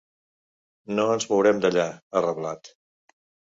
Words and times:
“No 1.01 1.05
ens 1.17 1.29
mourem 1.35 1.61
d’allà”, 1.67 1.87
ha 2.19 2.25
reblat. 2.29 2.75